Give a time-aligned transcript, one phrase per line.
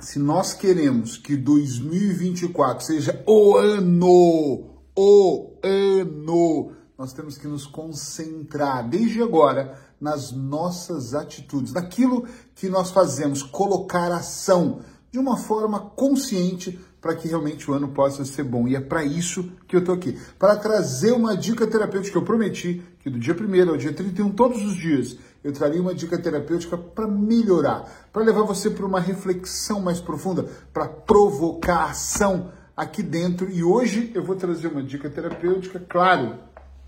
[0.00, 8.88] se nós queremos que 2024 seja o ano, o ano, nós temos que nos concentrar
[8.88, 16.78] desde agora nas nossas atitudes, naquilo que nós fazemos, colocar ação de uma forma consciente
[17.00, 18.68] para que realmente o ano possa ser bom.
[18.68, 22.18] E é para isso que eu estou aqui, para trazer uma dica terapêutica.
[22.18, 25.94] Eu prometi que do dia 1 ao dia 31, todos os dias, eu traria uma
[25.94, 32.52] dica terapêutica para melhorar, para levar você para uma reflexão mais profunda, para provocar ação
[32.76, 33.50] aqui dentro.
[33.50, 36.38] E hoje eu vou trazer uma dica terapêutica, claro,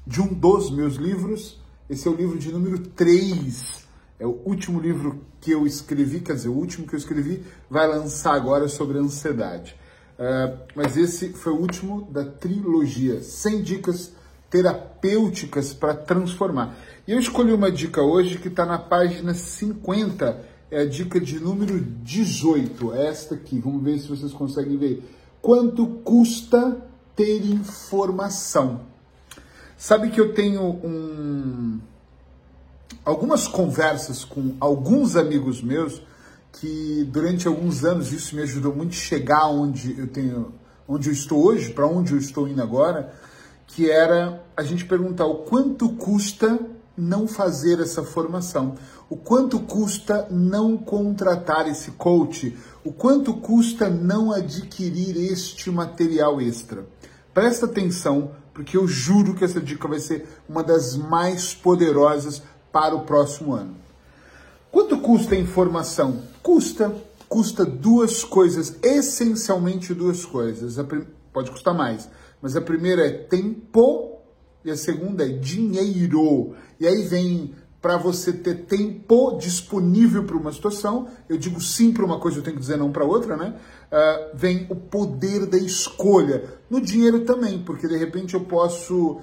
[0.07, 1.61] de um dos meus livros.
[1.89, 3.87] Esse é o livro de número 3.
[4.19, 7.89] É o último livro que eu escrevi, quer dizer, o último que eu escrevi vai
[7.89, 9.75] lançar agora sobre ansiedade.
[10.19, 14.13] Uh, mas esse foi o último da trilogia, 100 dicas
[14.53, 16.77] terapêuticas para transformar.
[17.09, 21.41] E eu escolhi uma dica hoje que está na página 50, é a dica de
[21.41, 23.59] número 18, é esta aqui.
[23.59, 25.03] Vamos ver se vocês conseguem ver.
[25.41, 26.77] Quanto custa
[27.17, 28.83] ter informação?
[29.77, 31.81] Sabe que eu tenho um,
[33.05, 36.03] algumas conversas com alguns amigos meus
[36.53, 40.53] que durante alguns anos isso me ajudou muito a chegar onde eu tenho,
[40.87, 43.13] onde eu estou hoje, para onde eu estou indo agora
[43.67, 46.59] que era a gente perguntar o quanto custa
[46.97, 48.75] não fazer essa formação,
[49.09, 56.87] o quanto custa não contratar esse coach, o quanto custa não adquirir este material extra.
[57.33, 62.95] Presta atenção, porque eu juro que essa dica vai ser uma das mais poderosas para
[62.95, 63.77] o próximo ano.
[64.71, 66.23] Quanto custa a informação?
[66.43, 66.95] Custa,
[67.29, 70.77] custa duas coisas, essencialmente duas coisas.
[71.33, 72.09] Pode custar mais
[72.43, 74.19] mas a primeira é tempo
[74.65, 76.55] e a segunda é dinheiro.
[76.79, 82.05] E aí vem para você ter tempo disponível para uma situação, eu digo sim para
[82.05, 83.57] uma coisa, eu tenho que dizer não para outra, né?
[83.91, 86.45] Uh, vem o poder da escolha.
[86.71, 89.21] No dinheiro também, porque de repente eu posso,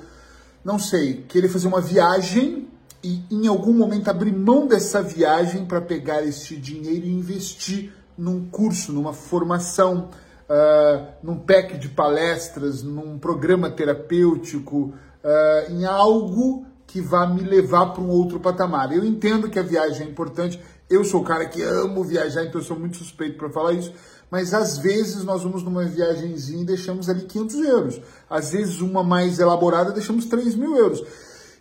[0.64, 2.68] não sei, querer fazer uma viagem
[3.02, 8.46] e em algum momento abrir mão dessa viagem para pegar esse dinheiro e investir num
[8.50, 10.10] curso, numa formação
[10.50, 14.94] uh, num pack de palestras, num programa terapêutico,
[15.24, 18.92] uh, em algo que vá me levar para um outro patamar.
[18.92, 22.60] Eu entendo que a viagem é importante, eu sou o cara que amo viajar, então
[22.60, 23.94] eu sou muito suspeito para falar isso,
[24.32, 28.02] mas às vezes nós vamos numa viagemzinha e deixamos ali 500 euros.
[28.28, 31.04] Às vezes uma mais elaborada deixamos 3 mil euros.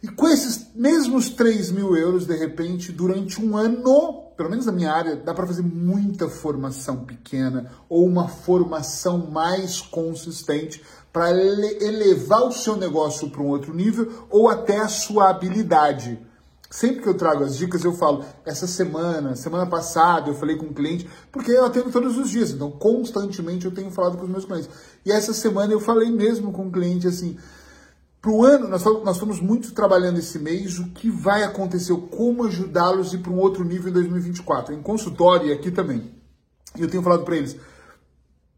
[0.03, 4.72] E com esses mesmos 3 mil euros, de repente, durante um ano, pelo menos na
[4.72, 10.81] minha área, dá para fazer muita formação pequena ou uma formação mais consistente
[11.12, 16.25] para elevar o seu negócio para um outro nível ou até a sua habilidade.
[16.71, 20.66] Sempre que eu trago as dicas, eu falo, essa semana, semana passada, eu falei com
[20.66, 24.31] um cliente, porque eu atendo todos os dias, então constantemente eu tenho falado com os
[24.31, 24.70] meus clientes.
[25.05, 27.37] E essa semana eu falei mesmo com um cliente assim,
[28.28, 32.44] para o ano, nós, nós estamos muito trabalhando esse mês o que vai acontecer, como
[32.44, 34.74] ajudá-los a ir para um outro nível em 2024.
[34.74, 36.12] Em consultório e aqui também.
[36.76, 37.56] E eu tenho falado para eles,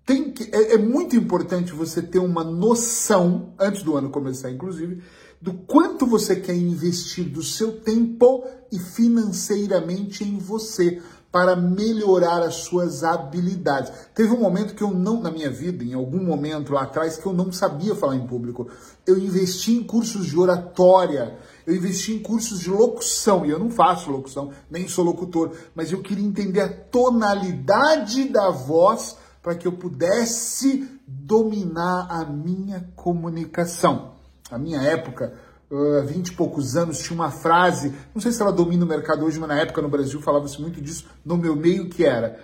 [0.04, 5.04] que, é, é, muito importante você ter uma noção, antes do ano começar, inclusive,
[5.40, 11.00] do quanto você quer investir do seu tempo e financeiramente em você
[11.32, 13.92] para melhorar as suas habilidades.
[14.14, 17.26] Teve um momento que eu não, na minha vida, em algum momento lá atrás, que
[17.26, 18.68] eu não sabia falar em público.
[19.06, 23.70] Eu investi em cursos de oratória, eu investi em cursos de locução, e eu não
[23.70, 29.66] faço locução, nem sou locutor, mas eu queria entender a tonalidade da voz para que
[29.68, 34.19] eu pudesse dominar a minha comunicação.
[34.50, 35.34] A minha época,
[35.70, 39.24] há 20 e poucos anos, tinha uma frase, não sei se ela domina o mercado
[39.24, 42.38] hoje, mas na época no Brasil falava-se muito disso no meu meio, que era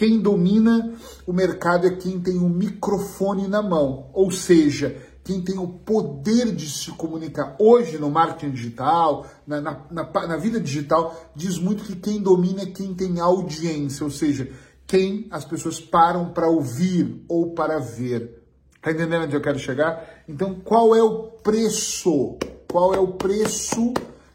[0.00, 0.94] quem domina
[1.26, 5.68] o mercado é quem tem o um microfone na mão, ou seja, quem tem o
[5.68, 7.54] poder de se comunicar.
[7.58, 12.62] Hoje, no marketing digital, na, na, na, na vida digital, diz muito que quem domina
[12.62, 14.50] é quem tem audiência, ou seja,
[14.86, 18.39] quem as pessoas param para ouvir ou para ver.
[18.80, 20.22] Tá entendendo onde eu quero chegar?
[20.28, 22.38] Então, qual é o preço
[22.70, 23.92] qual é o preço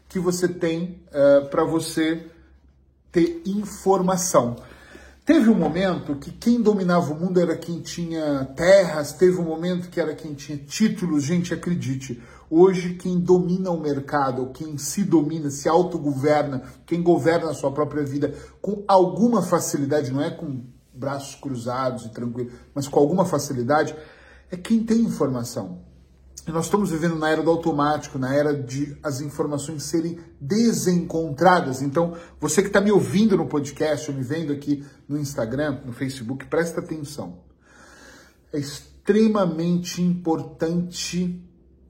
[0.08, 2.26] que você tem uh, eh, para você
[3.10, 4.56] ter informação.
[5.24, 9.88] Teve um momento que quem dominava o mundo era quem tinha terras, teve um momento
[9.88, 12.22] que era quem tinha títulos, gente, acredite.
[12.48, 18.04] Hoje, quem domina o mercado, quem se domina, se autogoverna, quem governa a sua própria
[18.04, 20.62] vida com alguma facilidade, não é com
[20.94, 23.96] braços cruzados e tranquilo, mas com alguma facilidade,
[24.50, 25.84] é quem tem informação.
[26.46, 31.82] E nós estamos vivendo na era do automático, na era de as informações serem desencontradas.
[31.82, 35.92] Então, você que está me ouvindo no podcast, ou me vendo aqui no Instagram, no
[35.92, 37.38] Facebook, presta atenção.
[38.52, 41.42] É extremamente importante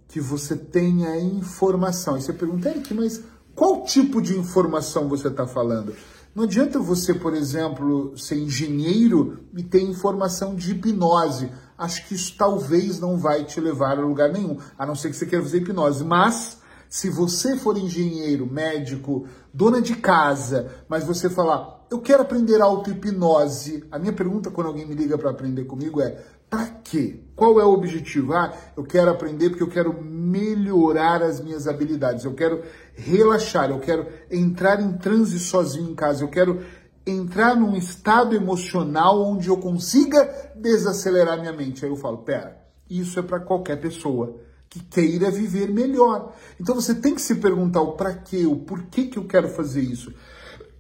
[0.09, 2.17] que você tenha informação.
[2.17, 3.23] E você pergunta, Eric, mas
[3.55, 5.94] qual tipo de informação você está falando?
[6.35, 11.50] Não adianta você, por exemplo, ser engenheiro e ter informação de hipnose.
[11.78, 15.17] Acho que isso talvez não vai te levar a lugar nenhum, a não ser que
[15.17, 16.05] você queira fazer hipnose.
[16.05, 16.58] Mas,
[16.88, 23.84] se você for engenheiro, médico, dona de casa, mas você falar, eu quero aprender auto-hipnose,
[23.90, 26.19] a minha pergunta quando alguém me liga para aprender comigo é:
[26.49, 27.20] para quê?
[27.34, 28.32] Qual é o objetivo?
[28.32, 32.62] Ah, eu quero aprender porque eu quero melhorar as minhas habilidades, eu quero
[32.94, 36.61] relaxar, eu quero entrar em transe sozinho em casa, eu quero
[37.06, 41.85] entrar num estado emocional onde eu consiga desacelerar minha mente.
[41.85, 42.61] Aí eu falo, pera,
[42.91, 46.35] isso é para qualquer pessoa que queira viver melhor.
[46.61, 49.81] Então você tem que se perguntar o para quê, o porquê que eu quero fazer
[49.81, 50.12] isso.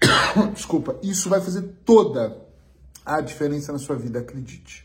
[0.52, 2.44] Desculpa, isso vai fazer toda
[3.04, 4.84] a diferença na sua vida, acredite.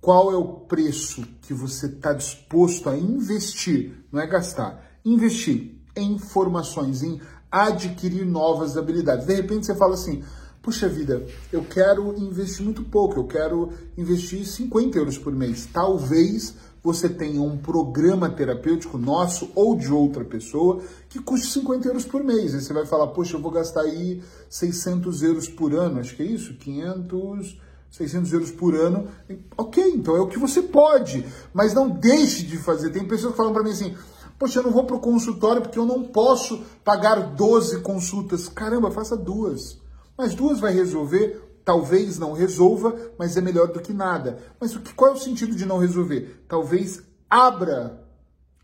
[0.00, 4.04] Qual é o preço que você está disposto a investir?
[4.12, 7.20] Não é gastar, investir em formações, em
[7.62, 9.26] adquirir novas habilidades.
[9.26, 10.22] De repente você fala assim:
[10.60, 15.68] puxa vida, eu quero investir muito pouco, eu quero investir 50 euros por mês.
[15.72, 22.04] Talvez você tenha um programa terapêutico nosso ou de outra pessoa que custe 50 euros
[22.04, 22.54] por mês.
[22.54, 26.22] Aí você vai falar, poxa, eu vou gastar aí 600 euros por ano, acho que
[26.22, 27.58] é isso, 500,
[27.90, 29.08] 600 euros por ano.
[29.56, 31.24] Ok, então é o que você pode,
[31.54, 32.90] mas não deixe de fazer.
[32.90, 33.94] Tem pessoas que falam para mim assim,
[34.38, 38.48] Poxa, eu não vou para o consultório porque eu não posso pagar 12 consultas.
[38.48, 39.78] Caramba, faça duas.
[40.16, 44.38] Mas duas vai resolver, talvez não resolva, mas é melhor do que nada.
[44.60, 46.44] Mas qual é o sentido de não resolver?
[46.48, 48.04] Talvez abra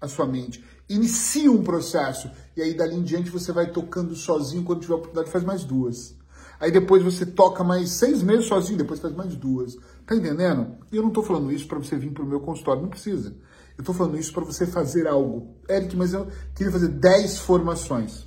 [0.01, 4.65] a sua mente, inicie um processo e aí dali em diante você vai tocando sozinho.
[4.65, 6.15] Quando tiver oportunidade, faz mais duas.
[6.59, 9.77] Aí depois você toca mais seis meses sozinho, depois faz mais duas.
[10.07, 10.77] Tá entendendo?
[10.93, 13.35] E eu não tô falando isso para você vir pro meu consultório, não precisa.
[13.81, 15.57] Eu estou falando isso para você fazer algo.
[15.67, 18.27] Eric, mas eu queria fazer 10 formações.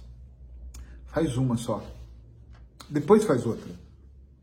[1.05, 1.85] Faz uma só.
[2.89, 3.69] Depois faz outra.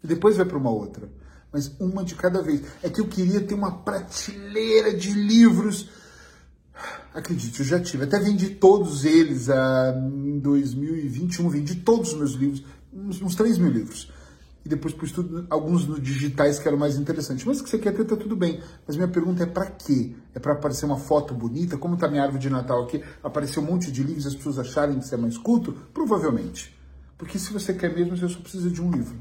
[0.05, 1.11] E depois vai para uma outra.
[1.53, 2.63] Mas uma de cada vez.
[2.81, 5.91] É que eu queria ter uma prateleira de livros.
[7.13, 8.05] Acredite, eu já tive.
[8.05, 11.49] Até vendi todos eles ah, em 2021.
[11.49, 12.65] Vendi todos os meus livros.
[12.93, 14.13] Uns, uns 3 mil livros
[14.65, 17.45] e depois pus tudo, alguns digitais que eram mais interessantes.
[17.45, 18.61] Mas que você quer ter, tá tudo bem.
[18.87, 20.15] Mas minha pergunta é para quê?
[20.35, 21.79] É para aparecer uma foto bonita?
[21.79, 23.03] Como tá minha árvore de Natal aqui?
[23.23, 25.73] Aparecer um monte de livros e as pessoas acharem que você é mais culto?
[25.95, 26.77] Provavelmente.
[27.17, 29.17] Porque se você quer mesmo, você só precisa de um livro.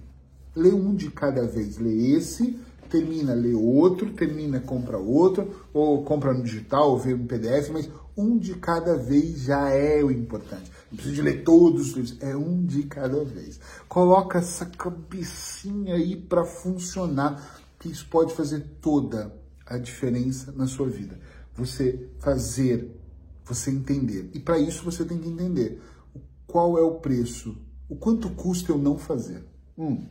[0.55, 1.77] Lê um de cada vez.
[1.77, 2.59] Lê esse,
[2.89, 7.89] termina, lê outro, termina, compra outro, ou compra no digital, ou vê um PDF, mas
[8.17, 10.71] um de cada vez já é o importante.
[10.91, 13.59] Não precisa de ler todos os livros, é um de cada vez.
[13.87, 19.33] Coloca essa cabecinha aí para funcionar, que isso pode fazer toda
[19.65, 21.17] a diferença na sua vida.
[21.55, 22.91] Você fazer,
[23.45, 24.29] você entender.
[24.33, 25.81] E para isso você tem que entender
[26.45, 27.55] qual é o preço,
[27.87, 29.45] o quanto custa eu não fazer.
[29.77, 30.05] Hum.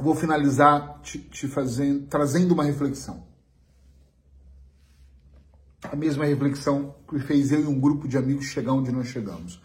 [0.00, 3.30] Eu vou finalizar te, te fazendo, trazendo uma reflexão
[5.82, 9.60] a mesma reflexão que fez eu e um grupo de amigos chegar onde nós chegamos.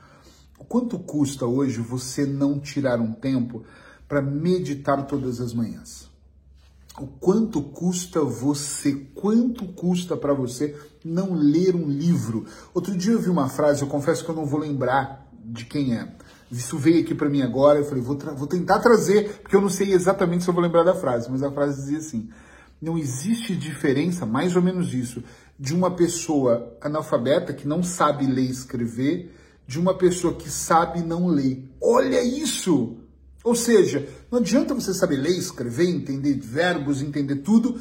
[0.57, 3.63] O quanto custa hoje você não tirar um tempo
[4.07, 6.09] para meditar todas as manhãs?
[6.97, 12.45] O quanto custa você, quanto custa para você não ler um livro?
[12.73, 15.95] Outro dia eu vi uma frase, eu confesso que eu não vou lembrar de quem
[15.95, 16.15] é.
[16.51, 19.69] Isso veio aqui para mim agora, eu falei, vou, vou tentar trazer, porque eu não
[19.69, 22.29] sei exatamente se eu vou lembrar da frase, mas a frase dizia assim:
[22.81, 25.23] não existe diferença, mais ou menos isso,
[25.59, 29.33] de uma pessoa analfabeta que não sabe ler e escrever,
[29.67, 31.67] de uma pessoa que sabe não ler.
[31.81, 32.97] Olha isso!
[33.43, 37.79] Ou seja, não adianta você saber ler, escrever, entender verbos, entender tudo,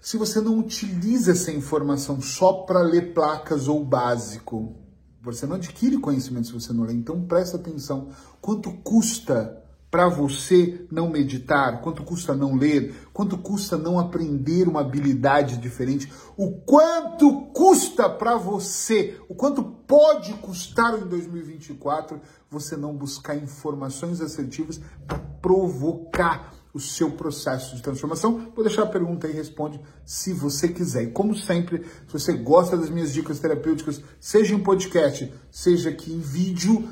[0.00, 4.74] se você não utiliza essa informação só para ler placas ou básico.
[5.24, 6.92] Você não adquire conhecimento se você não lê.
[6.92, 8.08] Então presta atenção.
[8.40, 14.80] Quanto custa para você não meditar, quanto custa não ler, quanto custa não aprender uma
[14.80, 22.92] habilidade diferente, o quanto custa para você, o quanto pode custar em 2024 você não
[22.92, 28.50] buscar informações assertivas para provocar o seu processo de transformação.
[28.54, 31.04] Vou deixar a pergunta aí, responde se você quiser.
[31.04, 36.12] E como sempre, se você gosta das minhas dicas terapêuticas, seja em podcast, seja aqui
[36.12, 36.88] em vídeo,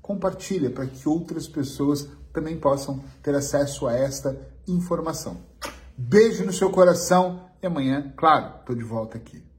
[0.00, 5.38] compartilha para que outras pessoas também possam ter acesso a esta informação.
[5.96, 9.53] Beijo no seu coração E amanhã, claro, estou de volta aqui.